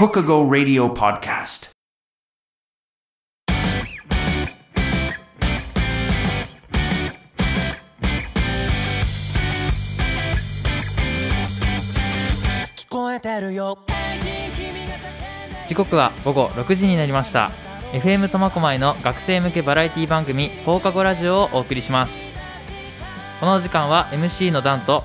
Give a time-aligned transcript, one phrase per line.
[0.00, 1.68] Hokago Radio Podcast.
[12.76, 13.76] 聞こえてるよ
[15.68, 17.50] 時刻は午後6時になりました。
[17.92, 22.38] FM 苫小牧の学生向けバラエティ番組放課後ラジオをお送りします。
[23.38, 25.04] この時間は MC のダンと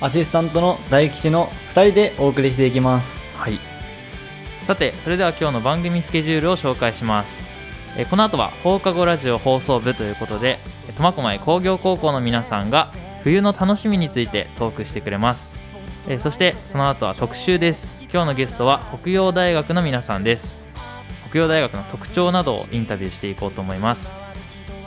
[0.00, 3.32] アシスタントの大吉の2人でお送りしていきます。
[3.36, 3.75] はい
[4.66, 7.50] さてそれでは今日の番組スケジュールを紹介します。
[7.96, 10.58] えこの後は放課後ラジオ放送部ということで
[10.96, 12.90] 苫小牧工業高校の皆さんが
[13.22, 15.54] 冬の楽しみについてトークしてくれます。
[16.08, 18.08] えそしてその後は特集です。
[18.12, 20.66] 今日のゲストは北洋大学の皆さんです。
[21.30, 24.18] 北洋大学の特徴などをインタビューしていこうと思います。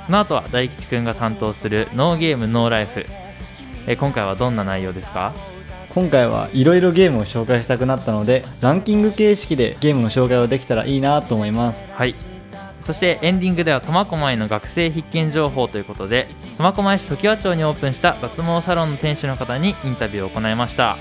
[0.06, 3.06] その後は大吉くんが担当するノーゲームノーライフ。
[3.88, 5.34] え今回はどんな内容ですか？
[6.00, 11.92] 今回はいろいろゲームを紹介したくなったのでランキング形式でゲームの紹介をできたらいいなと思います。
[11.92, 12.16] はい。
[12.80, 20.96] そしてエンディングでは苫小牧の学生必見情報ということで苫小牧市常盤町にオープンした脱毛サロンの店主の方にインタビューを行いました。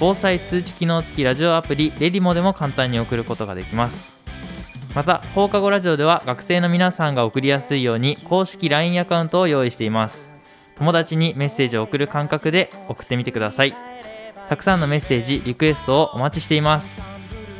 [0.00, 4.16] 防災通知機能付きラジオアプリレディモでも簡単に送ることができます。
[4.94, 10.30] また放課後ラジオでは学生の皆さんが送りやすいように公式 LINE アカウントを用意しています。
[10.76, 13.74] 友達にメッセージを送る感覚で送ってみてください。
[14.48, 17.17] たくさんのメッセージリクエストをお待ちしています。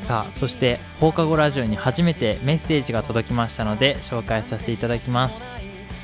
[0.09, 5.53] さあそして放課後ラジオに初めてメッセージが届きましたので紹介させていただきます。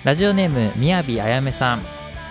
[0.05, 1.81] ラジオネームみやびあやめさん。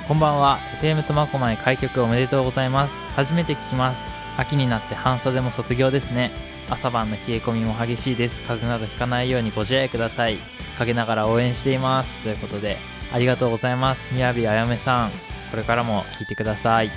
[0.07, 0.59] こんばんは。
[0.83, 3.08] FM 苫小牧開局おめでとうございます。
[3.15, 4.11] 初めて聞きます。
[4.37, 6.30] 秋になって半袖も卒業ですね。
[6.70, 8.43] 朝晩の冷え込みも激しいです。
[8.43, 10.37] 風邪などひかないようにご自愛ください。
[10.77, 12.21] 陰ながら応援しています。
[12.21, 12.77] ということで
[13.11, 14.14] ありがとうございます。
[14.14, 15.09] みやびあやめさん。
[15.49, 16.92] これからも聞いてください。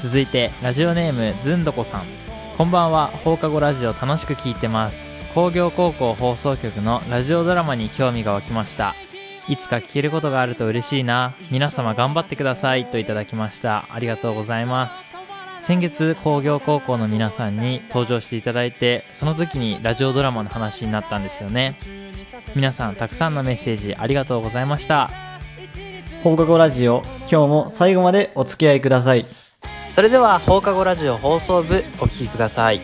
[0.00, 2.23] 続いてラジオネームずんどこさん。
[2.56, 3.08] こんばんは。
[3.08, 5.16] 放課後ラジオ楽しく聞いてます。
[5.34, 8.94] 工業高校放送局のラジオドラマに興味が湧きました。
[9.48, 11.34] いつか聞けることがあると嬉しいな。
[11.50, 13.86] 皆様頑張ってくださいといただきました。
[13.90, 15.14] ありがとうございます。
[15.62, 21.76] 先月工業高校の皆さんに登場していただいてその時にラジオドラマの話になったんですよね。
[22.54, 25.10] 皆さんたくさんのメッセージありがとうございました。
[26.22, 29.26] 放課後ラジオ今日も最後までお付き合いください。
[29.94, 32.80] それでは放課後ラジオ放送部お聞きください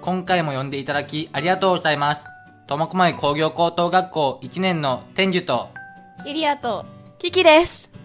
[0.00, 2.26] 今回も呼んでいただきありがとうございます。
[2.68, 5.70] 苫小牧工業高等学校1年の天寿と、
[6.24, 6.86] ユリアと
[7.18, 7.95] キキです。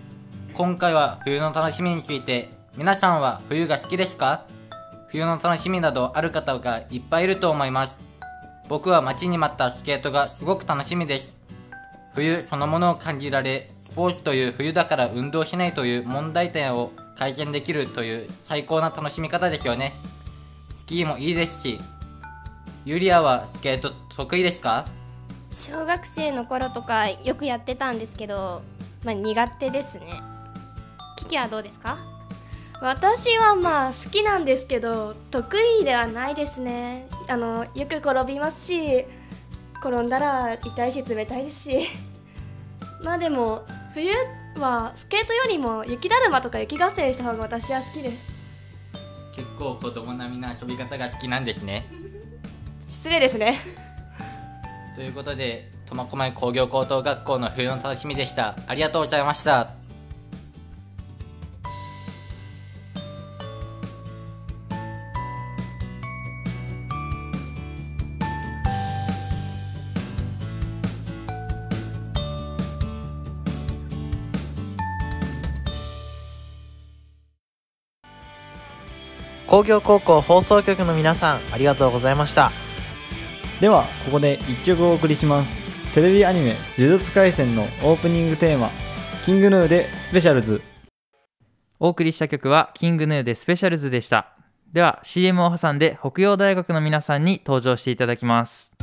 [0.54, 4.46] 今回は冬の楽しみについて、皆さんは冬が好きですか？
[5.08, 8.04] 冬の楽しみなどある方がいっぱいいると思います。
[8.68, 11.40] 僕は待ちに待ったスケートがすごく楽しみです。
[12.14, 19.94] 冬そのものを感じられ、スポーツという冬だから運動しないという問題点を改善できるという最高な楽しみ方ですよね。
[20.70, 21.80] スキーもいいですし、
[22.86, 24.86] ユリアはスケート得意ですか？
[25.50, 28.62] 小学生の頃とかよくやってたんですけど、
[29.04, 30.06] まあ苦手ですね。
[31.22, 31.98] キキはどうですか？
[32.82, 39.06] 私はまあ好きなんですけど得意ではないですねあのよく転びますし
[39.84, 41.78] 転んだら痛いし冷たいですし
[43.06, 44.10] まあでも冬
[44.58, 48.34] はスケートよりも雪だるまとか雪合戦した方が私は好きです
[49.36, 51.88] 結構子供並みな遊び方が好きなんですね。
[52.90, 53.58] 失礼ですね
[54.96, 58.56] ということで、苫小牧工業高等学校の冬の楽しみでした。
[58.68, 59.81] ありがとうございました。
[79.52, 82.52] 工業高校放送局の皆さんありがとうございました。
[83.60, 85.94] ではここで1曲お送りします。
[85.94, 88.70] テレビアニメ「呪術廻戦」のオープニングテーマ
[89.26, 90.62] 「キングヌーでスペシャルズ」
[91.82, 94.30] お送りした曲はキングヌーでスペシャルズでした。
[94.72, 98.74] では CM を挟んで北洋大学の皆さんに登場していただきます。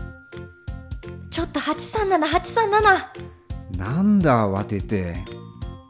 [1.30, 5.14] ちょっと837837なんだ慌てて。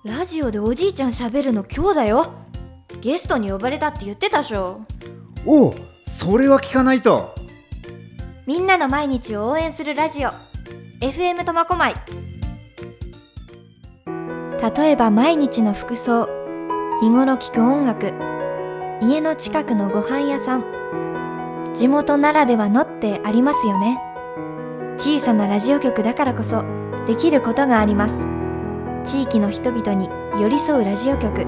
[0.04, 2.46] ラジオでおじいちゃん喋るの今日だよ
[3.00, 4.80] ゲストに呼ばれたって言ってたっしょ。
[5.46, 5.74] おお
[6.06, 7.34] それは聞かないと。
[8.46, 10.30] みんなの毎日を応援するラジオ。
[11.00, 11.94] FM 苫小牧。
[14.76, 16.28] 例えば毎日の服装。
[17.00, 18.12] 日頃聴く音楽。
[19.00, 21.72] 家の近くのご飯屋さん。
[21.74, 24.00] 地元ならではのってありますよね。
[24.96, 26.64] 小さなラジオ局だからこそ
[27.06, 28.14] できることがあります。
[29.04, 30.10] 地域の人々に
[30.40, 31.46] 寄り添うラジオ局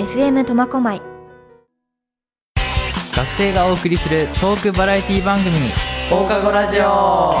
[0.00, 1.02] FM 苫小牧。
[3.14, 5.50] 学生がお送りするトークバラエティ番組
[6.08, 7.34] 放課後ラジオ。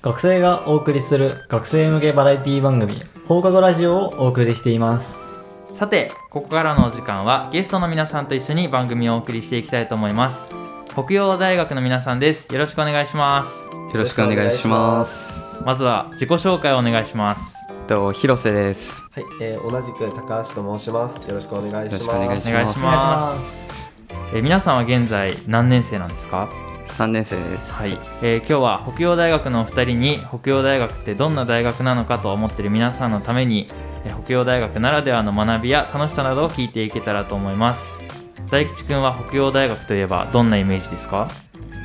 [0.00, 5.18] 学生がお送りする学生向けバラエティ番組放課後ラジオをお送りしています。
[5.74, 10.52] さてここからのお時間はゲストの皆さんと一緒に番組をお送りしていきたいと思います。
[10.86, 12.46] 北洋大学の皆さんです。
[12.54, 13.68] よろしくお願いします。
[13.72, 15.52] よろしくお願いします。
[15.64, 19.02] まずは自己紹介をお願いしますと広瀬です。
[19.10, 21.22] はい、えー、同じく高橋と申します。
[21.28, 22.04] よろしくお願いします。
[22.04, 22.40] よろしくお願い
[22.72, 23.66] します
[24.34, 26.48] えー皆さんは現在何年生なんですか？
[26.86, 27.72] 三年生です。
[27.72, 33.68] はい、えー今日は北洋大学のお二人に北洋大学ってどんな大学なのかと思っている皆さんのために
[34.04, 37.98] えー北洋大学ならではの学びや楽しさなどを聞いていけたらと思います
[38.50, 41.28] 大吉くんは北洋大学といえばどんなイメージですか？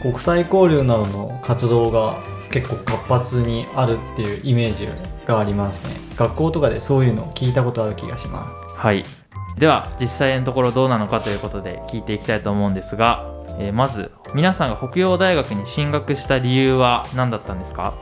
[0.02, 2.22] 国際交流などの活動が
[2.52, 4.88] 結構活発にあるっていうイメージ
[5.26, 5.96] がありますね。
[6.16, 8.78] 学校とかでそういうのを聞いたことある気がします。
[8.80, 9.04] はい。
[9.58, 13.26] では実際のところどうなのかということで聞いていきたいと思うんですが、
[13.60, 17.96] えーまず皆さんが北洋大学に進学した理由は何だったんですか？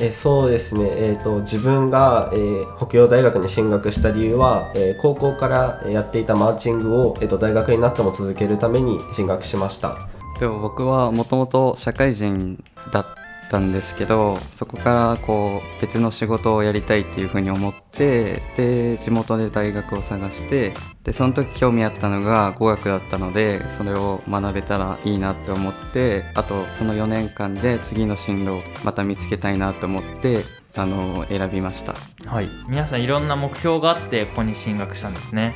[0.00, 9.96] えーそうですね、えー、と自分が、えー北洋大学に進学した理由は、えー高校からえーやっていたマーチングを、えー、と大学になっても続けるために進学しました。
[10.40, 13.06] でも僕はもともと社会人だっ
[13.50, 20.72] たんですけど、そこからこう別の仕事をやりたいっていうふうに思って、で地元で大学を探して、
[21.04, 30.44] でその時興味あったのが語学だったので、それを学べたらいいなって思って、あとその4年間で次の進路をまた見つけたいなと思って、
[30.76, 31.94] あの選びました。
[32.26, 32.48] はい。
[32.68, 35.54] 皆さんいろんな目標があってここに進学したんですね。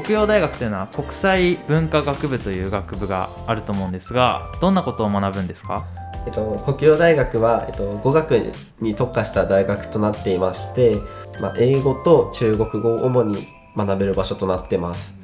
[0.00, 5.86] 北洋大学というのは国際文化学部という学部があると思うんですがどんなことを学ぶんですか？
[6.26, 10.96] えっと、北洋大学は、えっと、語学に特化した大学となっていまして、
[11.40, 13.36] まあ、英語と中国語を主に
[13.76, 15.16] 学べる場所となってます。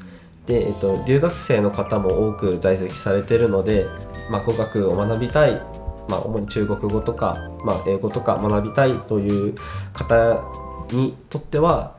[0.46, 3.86] で、えっと、留学生の方も多く在籍されているので、
[4.30, 5.60] まあ、語学を学びたい、
[6.08, 9.54] まあ、主に中国語とか、まあ、英語とか学びたいという
[9.92, 10.40] 方
[10.92, 11.96] にとっては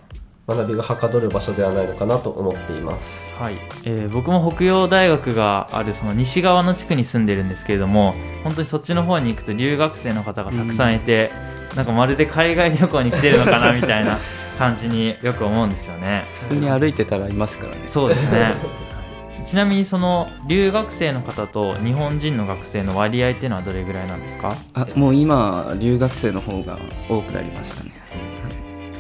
[0.48, 3.32] 学びがはかどる場所ではないのかなと思っています。
[3.40, 3.56] はい、
[3.86, 8.14] えー僕も北洋大学があるその西側の地区に住んでるんですけれども
[8.44, 11.32] 本当にそっちの方に行くと留学生の方がたくさんいて、
[11.76, 14.18] なんかまるで海外旅行に来てるのかなみたいな
[14.60, 16.24] 感じによく思うんですよね。
[16.42, 17.88] 普通に歩いてたらいますからね。
[17.88, 18.56] そうですね。
[19.46, 24.56] ちなみにその留学生の方と日本人の学生の割合っていうのはどれぐらいなんですか？
[24.74, 26.78] あもう今留学生の方が
[27.10, 27.92] 多くなりましたね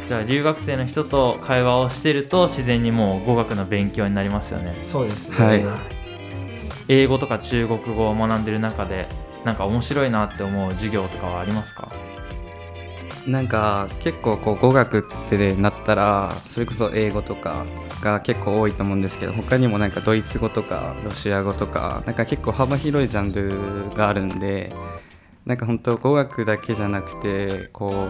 [0.07, 4.75] じゃあ留学生の人と会話をしてると自然にもう語学の勉強になりますよね。
[4.83, 5.63] そうですね、はい。
[6.89, 9.07] 英語とか中国語を学んでる中で
[9.45, 11.91] なんか面白いなって思う授業とかはありますか？
[13.25, 17.65] なんか結構こう語学ってなったらそれこそ英語とか
[18.01, 24.73] が結構多いと思うんですけど他にもなんかドイツ語とかロシア語とかなんか結構幅広いジャンルがあるんで
[25.45, 28.07] なんか本当語学だけじゃなくてこ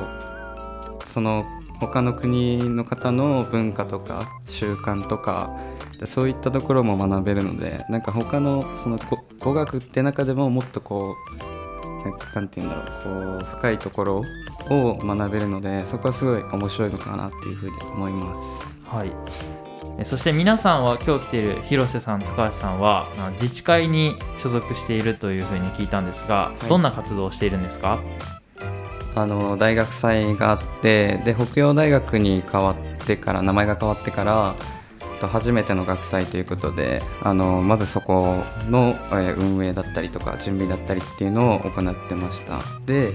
[0.99, 1.45] うその
[1.87, 5.55] 他の国の方の文化とか習慣とか
[5.99, 11.15] でそういったところも学べるのでなんか他のその語語学って中でももっとこ
[12.03, 12.75] うなんかなんて言うんだ
[13.05, 14.23] ろうこう深いところ
[14.69, 18.41] を学べるのでそこはすごい面白いのかなっていうふうに思います。
[18.85, 19.11] はい。
[19.99, 26.67] えそして皆さんは今日来ている広瀬さん高橋さんはあ自治会に所属しているというふうに聞いたんですが、い。
[26.67, 27.99] どんな活動をしているんですか？
[29.15, 34.55] あの大学祭があってで北洋大学に変わってから名前が変わってから
[35.27, 42.59] 初めての学祭ということであのまずそこの、え運営だったりとか準備だったりっていうのを行ってました。
[42.85, 43.11] で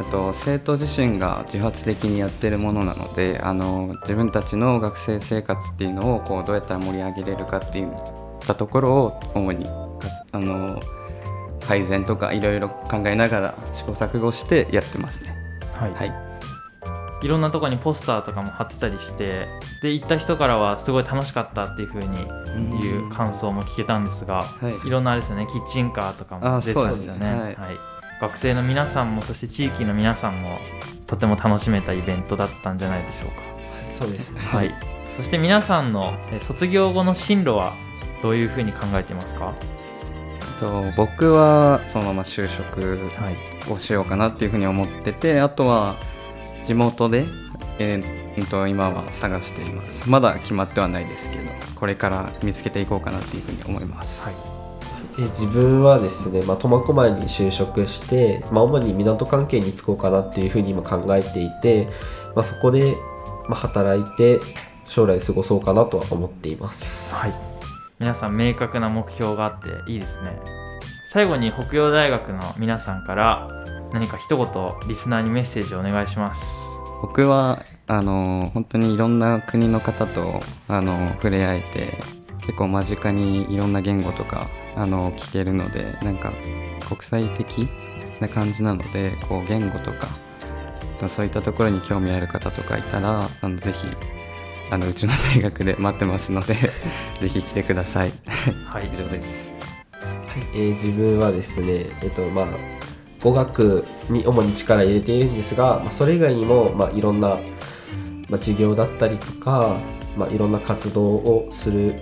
[0.00, 7.88] あと生徒自身が自発的にやってるものなのであの自分たちの学生生活っていうのをこうどうやったら盛り上げれるかっていっ
[8.40, 10.80] たところを主にかつあの
[11.66, 15.36] 改善とかいろいろ考えながら試行錯誤してやってますね。
[15.72, 16.12] はい、はい、
[17.22, 19.48] いろんなとこにポスターとかも貼ってたりして
[19.82, 24.86] で行った人からはすごい楽しかったっていうふうにいう感想も聞けたんですが、はい。
[24.86, 25.46] いろんなあれですよね。
[25.50, 27.30] キッチンカーとかもあ出てたんですよね。
[27.30, 27.30] ね。
[27.30, 27.40] はい。
[27.42, 27.54] はい。
[28.20, 30.58] 学生の皆さんもそして地域の皆さんも
[31.06, 33.42] とても楽しめたイベントだったんじゃないでしょうか。
[33.92, 34.40] そうですね。
[34.40, 34.74] はい。
[35.16, 37.72] そして皆さんのえ卒業後の進路は
[38.22, 39.52] どういうふうに考えていますか？
[40.60, 42.98] と僕はそのまま就職
[43.72, 45.96] をしようかなっていうふうに思っててあとは
[46.62, 47.26] 地元で、
[47.78, 50.10] えーうんと今は探しています。
[50.10, 51.44] まだ決まってはないですけど
[51.76, 54.22] これから見つけていこうかなっていうふうに思います、
[55.18, 61.88] え自分はですね、まあ、苫小牧に就職して、まあ、主に港関係に就こうかなっていうふうに今考えていて、
[62.34, 62.96] まあ、そこで、
[63.48, 64.40] まあ、働いて
[64.86, 67.14] 将来過ごそうかなとは思っています。
[67.14, 67.53] はい
[68.00, 70.36] 皆さん明確な目標があっていいですね。
[71.06, 73.48] 最後に北洋大学の皆さんから
[73.92, 76.82] 何か一言リスナーにメッセージをお願いします。
[77.02, 81.98] 僕はあの本当にいろんな国の方とあの触れ合えて
[82.40, 86.32] 結構間近にいろんな言語とかあの聞けるのでなんか
[86.88, 87.68] 国際的
[88.20, 90.08] な感じなのでこう言語とか
[91.08, 93.86] そういったところに興味ある方とかいたらあのぜひ
[94.70, 96.54] あのうちの大学で待ってますので
[97.20, 98.12] ぜひ来てください。
[98.66, 99.52] はい以上です。
[100.54, 102.46] えー自分はですね、えっとまあ、
[103.22, 107.28] 語学に主に力を入れているんですが、まあ、それ以外にも、まあ、いろんな、
[108.28, 109.76] まあ、授業だったりとか、
[110.16, 112.00] まあ、いろんな活動をする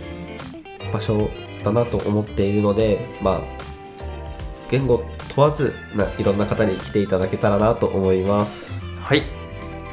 [0.92, 1.30] 場所
[1.62, 3.40] だなと思っているので、まあ、
[4.70, 5.04] 言語
[5.34, 8.80] 問わずないろんな方に来ていただけたらなと思います。
[9.00, 9.41] はい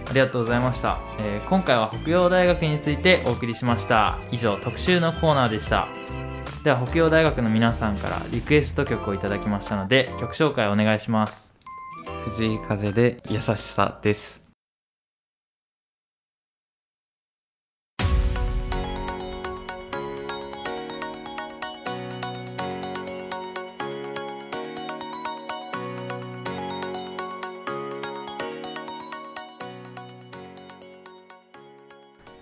[0.10, 4.20] ありがとうございました、えー今回は北洋大学についてお送りしました。
[4.32, 5.88] 以上特集のコーナーでした。
[6.64, 11.54] では北洋大学の皆さんからリクエスト曲をいただきましたので曲紹介お願いします。
[12.26, 14.49] 藤井風で優しさです。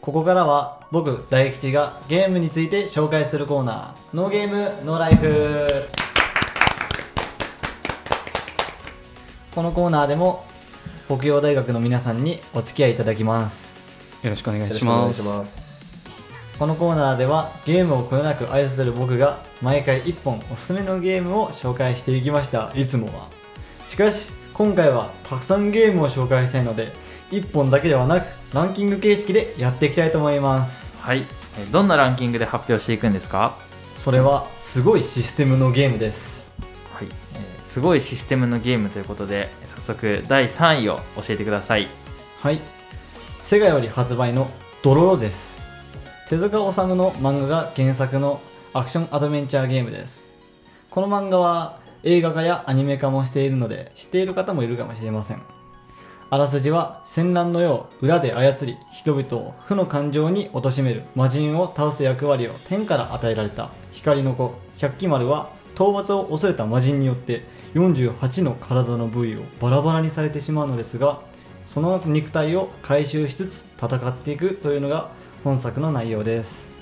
[0.07, 4.15] ここからは僕大吉がゲームについて紹介するコーナー。
[4.15, 5.85] ノーゲームノーライフ。
[9.53, 10.45] このコーナーでも
[11.07, 13.99] 北洋大学の皆さんにお付き合いいただきます。
[14.23, 16.09] よろしくお願いします。
[16.57, 22.71] このコーナーではゲームをこよなく愛する僕が毎回1本おすすめのゲームを紹介していきました。
[22.75, 23.27] いつもは。
[23.89, 26.93] しかし今回はたくさんゲームを紹介したいので
[27.31, 30.97] 1本だけではなくランキング形式でやっていきたいと思います。
[31.01, 31.25] はい。
[31.59, 33.55] えーどんなランキングで発表していくんですか？
[33.95, 36.51] それはすごいシステムのゲームです。
[36.93, 41.87] はい、えーすごいシステムのゲームということで早速第3位を教えてください。
[42.41, 42.59] はい。
[43.41, 44.49] セガより発売の
[44.83, 45.73] ドロロです。
[46.29, 48.41] 手塚治虫の漫画が原作の
[48.73, 50.27] アクションアドベンチャーゲームです。
[50.89, 55.41] この漫画は映画化やアニメ化もしているので知っている方もいるかもしれません
[56.29, 63.69] あらすじは戦乱の世を裏で操り人々を負の感情に貶める魔人を倒す役割を天から与えられた。
[63.91, 67.43] 光の子百鬼丸は討伐を恐れた魔人によって
[67.75, 71.21] 48の体の部位をバラバラにされてしまうのですが
[71.65, 75.09] その肉体を回収しつつ戦っていくというのが
[75.43, 76.75] 本作の内容です。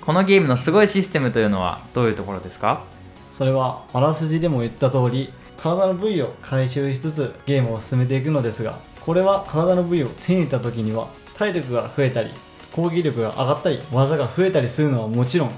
[0.00, 2.84] このゲームのすごいシステムというのはどういうところですか？
[3.32, 12.30] それはあらすじでも言った通り体の部位を回収しつつゲームを進めていくのですがこれは体の部位を手に入れた時には体力が増えたり
[12.72, 15.52] 攻撃力が上がったり技が増えたりするのはもちろん。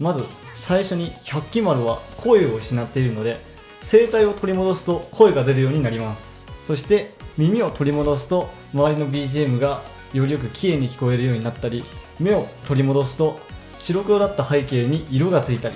[0.00, 0.22] まず
[0.54, 3.40] 最初に百鬼丸は声を失っているので
[3.82, 6.46] 声帯を取り戻すと声が出るようになります。
[6.66, 9.80] そして耳を取り戻すと周りの BGM が
[10.12, 11.84] よりよく綺麗に聞こえるようになったり
[12.20, 13.38] 目を取り戻すと
[13.78, 15.74] 白黒だった背景に色がついたり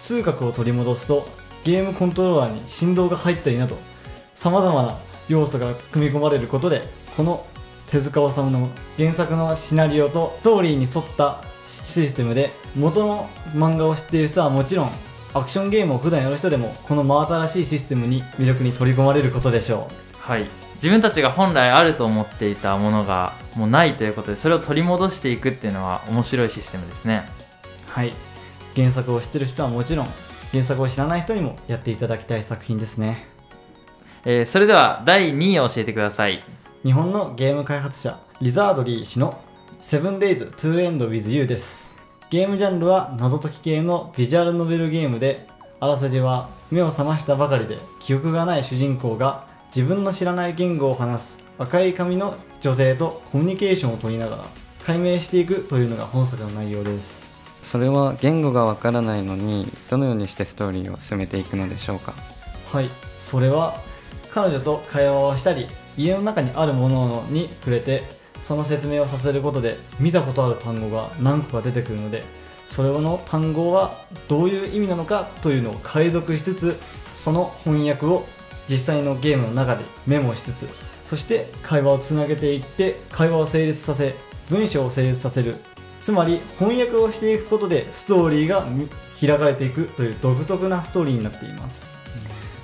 [0.00, 1.26] 通覚を取り戻すと
[1.64, 3.76] ゲームコントローラーに振動が入ったりなど
[4.34, 6.82] さまざまな要素が組み込まれることで
[7.16, 7.44] この
[7.90, 14.90] 手塚治虫の原作のシナリオとストーリーに沿ったシステムで元の漫画を知っている人はもちろん
[15.34, 19.88] アクションゲームを普段やる人でもこの真新しいシステムに魅力に取り込まれることでしょ
[20.18, 20.46] はい。
[20.76, 27.22] 自分たちが本来あると思っていたものがもうないということでそれを取り戻していくっていうのは面白いシステムですね。
[27.88, 28.12] うはい。
[28.76, 30.06] 原作を知ってる人はもちろん
[30.52, 33.33] 原作を知らない人にもやっていただきたい作品ですね
[34.24, 36.42] えーそれでは第2位を教えてください。
[36.82, 39.40] 日本のゲーム開発者リザードリー氏の
[39.82, 41.96] 7days to end with you です。
[42.30, 45.46] ゲームジャンルは謎解き系のビジュアルノベルゲームで
[45.78, 54.44] あらすじは目を覚ましたばかりで記憶がない主人公が自分の知らない言語を話す赤い髪の女性とコミュニケーションを取りながら
[54.84, 57.22] 解明していくというのが本作の内容です。
[57.62, 62.14] それは言語がわからないのにどのようにしてストーリーを進めていくのでしょうか？
[62.72, 62.88] はい
[63.20, 63.74] それは
[64.34, 68.02] 彼女と会話をしたり家の中にあるものに触れて
[68.40, 72.24] その説明をさせることで見たことある単語が何個か出てくるので
[72.66, 73.94] それの単語は
[74.26, 76.76] どういう意味なのかというのを解読しつつ
[77.14, 78.24] その翻訳を
[78.68, 80.68] 実際のゲームの中でメモしつつ
[81.04, 84.16] そして会話をつなげていって会話を成立させ
[84.50, 85.54] 文章を成立させる
[86.02, 88.66] つまり翻訳をしていくことでストーリーが
[89.20, 91.96] 開かれていくという独特なストーリーになっています、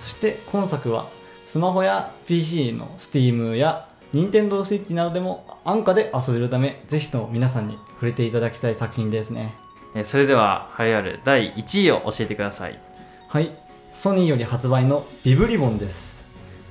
[0.02, 1.06] そして今作は
[1.50, 9.52] スマホや PC の Steam や Nintendo Switch などでも安価で遊べるためぜひとも皆さんに触れていただきたい作品ですね。
[9.96, 12.78] えーそれでは栄えある第1位を教えてください。
[13.26, 13.50] はい。
[13.90, 16.24] ソニーより発売のビブリボンです。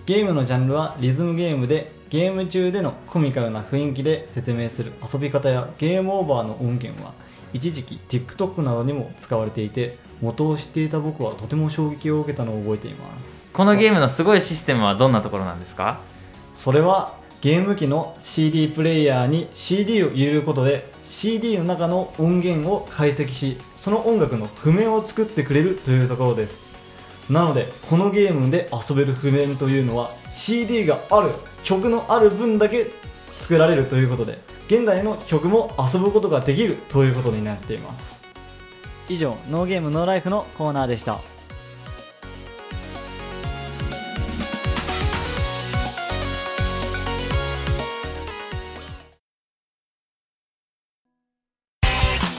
[0.06, 7.12] ゲームのジャンルはリズムゲームでゲーム中でのコミカルな雰囲気で説明する遊び方やゲームオーバーの音源は
[7.52, 13.46] 一時期 TikTok などにも使われていて元を知っていた僕はとても衝撃を受けたのを覚えています。
[13.54, 16.00] このゲームのすごいシステムはどんなところなんですか？
[16.54, 26.70] それはゲーム機の CD プレイヤーに CD を入れることで CD の中の音源を解析しその音楽の譜面を作ってくれるというところです。
[27.30, 31.30] なのでこのゲームで遊べる譜面というのは CD がある
[31.64, 32.88] 曲のある分だけ
[33.38, 38.19] 作られるということで現在の曲も遊ぶことができるということになっています
[39.10, 41.20] 以上ノーゲームノーライフのコーナーでした。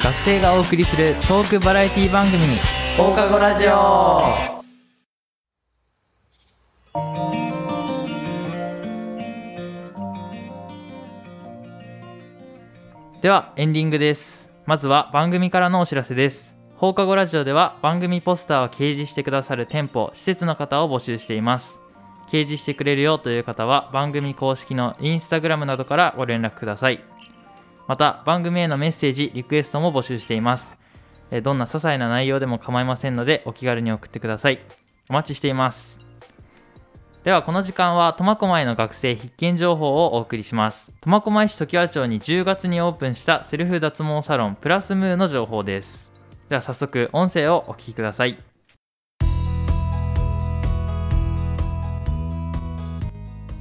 [0.02, 2.38] 学生がお送りするトークバラエティ番組
[2.96, 4.60] 放課後ラジオ。
[13.20, 14.50] ではエンディングです。
[14.66, 16.59] まずは番組からのお知らせです。
[16.80, 21.78] 放課後ラジオでは番組ポスターを掲示してくださる店舗施設の方を募集しています。
[22.30, 27.04] 掲示してくれるよという方は番組公式のインスタグラムなどからご連絡ください。
[27.86, 30.78] また番組へのメッセージリクエストも募集しています。
[31.42, 34.60] どんな些細な内容でも構いませんのでお気軽に送ってください。
[35.10, 35.98] お待ちしています。
[37.24, 40.90] ではこの時間は苫小牧の学生必見情報をお送りします。
[41.02, 46.09] 苫小牧市常盤町に10月にオープンしたセルフ脱毛サロンプラスムーの情報です。
[46.50, 48.36] では早速音声をお聞きください。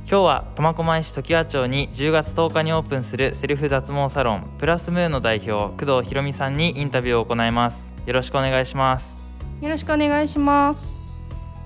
[0.09, 7.93] 今日は苫小牧市常盤町に10月10日にオープンするセルフ脱毛サロンプラスムーの代表工藤博美さんにインタビューを行います。
[8.07, 9.19] よろしくお願いします。
[9.61, 10.98] よろしくお願いします。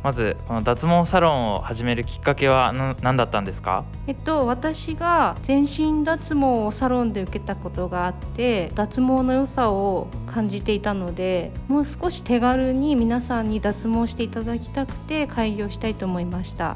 [0.04, 3.86] まずこの脱毛サロンを始めるきっかけはな何だったんですか？
[4.06, 16.76] えっと私が全身脱毛をサロンで受けたことがあって脱毛の良さを感じていたのでもう少し手軽に皆さんに脱毛していただきたくて開業したいと思いました。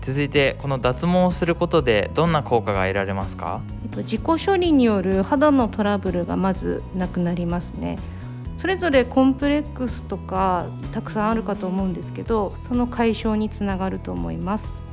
[0.00, 3.60] 続いてこの脱毛をすることでどんな効果が得られますか？
[3.84, 7.98] えっと、自己処理による肌のトラブルがまずなくなりますね
[8.64, 14.86] それぞれコンプレックスとかたくさんあるかと思うんですけどその解消につながると思います。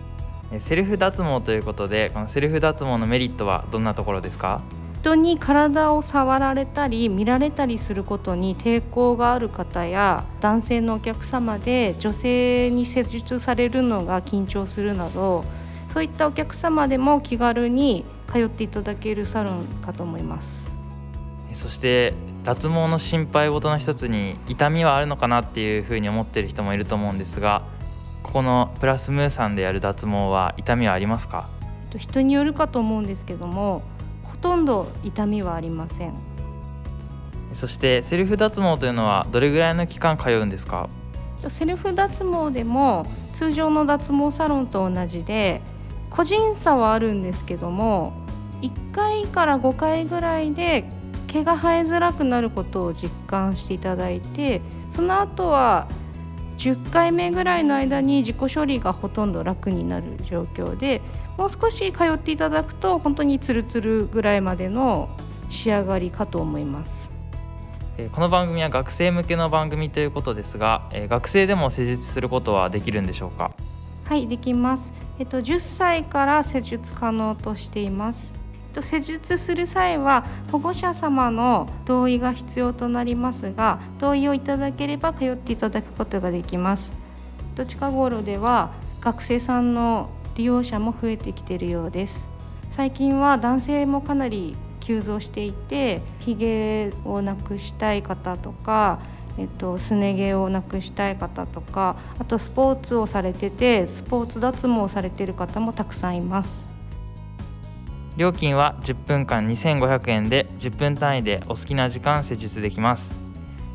[0.51, 4.59] えセルフ脱毛ということでこのセルフ脱毛のメリットはどんなところですか？
[5.03, 15.45] 人に体を触られたり見られたりすることに抵抗がある方や男性のお客様で女性に施術されるのが緊張するなど
[15.93, 18.03] そういったお客様でも気軽に
[18.33, 20.69] 通っていただけるサロンかと思います。
[21.49, 27.63] えそして脱毛の心配事の一つに痛みはあるのかなっていうふうに思ってる人もいると思うんですが
[28.23, 31.47] ここのプラスムーさんでやる脱毛は痛みはありますか？
[31.83, 33.83] えっと人によるかと思うんですけども
[34.23, 36.13] ほとんど痛みはありません。
[37.53, 40.89] そしてセルフ脱毛というのはどれぐらいの期間通うんですか？
[41.47, 45.61] セルフ脱毛でも通常の脱毛サロンと同じで
[46.09, 48.13] 個人差はあるんですけども
[48.61, 50.85] 1回から5回ぐらいで
[51.31, 55.87] 毛が生えづらくなることを実感していただいてその後は
[56.57, 61.01] 10回目ぐらいの間に自己処理がほとんど楽になる状況で
[61.37, 65.09] もう少し通っていただくと本当にツルツルぐらいまでの
[65.49, 67.11] 仕上がりかと思います。
[67.97, 73.51] えーこの番組は学生向けの番組ということですが、えー学生でも施術することはできるんでしょうか？
[74.05, 74.93] はい、できます。
[75.19, 78.40] えっと10歳から施術可能としています。
[78.71, 86.91] と施術する際は保護者様の同意が必要となりますが、同意をいただければ通っていただくことができます。
[87.49, 92.27] えっと近頃では学生さんの利用者も増えてきているようです。
[92.71, 98.99] 最近は男性もかなり急増していて、ひげをなくしたい方とか。
[99.37, 106.67] えっと、すね毛をなくしたい方とかあとスポーツをされててスポーツ脱毛をされてる方もたくさんいます
[108.21, 113.17] 料金は10分間2500円で10分単位でお好きな時間施術できます。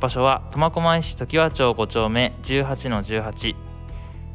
[0.00, 3.54] 場所は苫小牧市常盤町5丁目18-18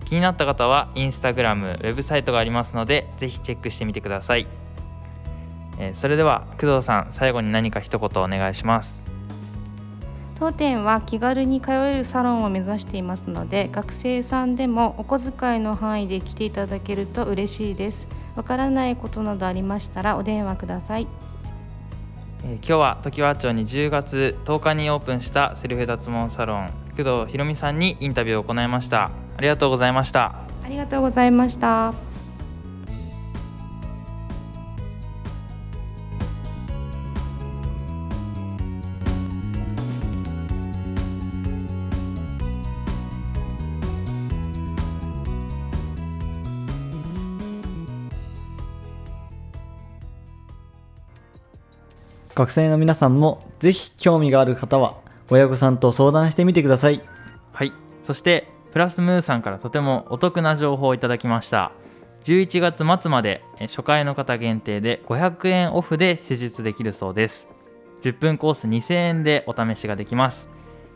[0.05, 4.47] 気になった方はインスタグラムウェブサイトがありますのでぜひチェックしてみてください。
[5.79, 9.05] えーそれでは工藤さん最後に何か一言お願いします。
[10.39, 18.07] 当店は気軽に通えるサロンを目指していますので学生さんでもお小遣いの範囲で来ていただけると嬉しいです。
[18.35, 21.07] わからないことなどありましたらお電話ください。
[22.43, 31.93] えー今日は常盤町に10月10日にオープンしたセルフ脱毛サロン工藤ひろみさんにインタビューを行いましたありがとうございましたありがとうございました
[52.38, 55.00] 学生の皆さんもぜひ興味がある方は
[55.32, 57.02] 親御さんと相談してみてください。
[57.52, 57.73] はい。
[58.04, 61.71] そしてプラスムーさんからとてもお得な情報をいただきました。
[62.26, 67.47] 11月末までえ初回の方限定で500円オフで施術できるそうです。
[68.04, 70.47] 10分コース2000円でお試しができます。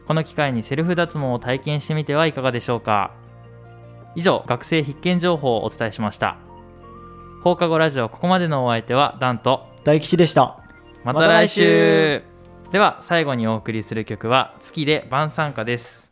[0.07, 3.15] この機会にセルフ脱毛を体験してみてはいかがでしょうか。
[4.15, 6.37] 以上学生必見情報をお伝えしました。
[7.43, 10.70] 放課後ラジオここまでのお相手はダンと大吉でした
[11.03, 12.21] また来週。
[12.71, 16.10] では最後にお送りする曲は月で晩餐歌です。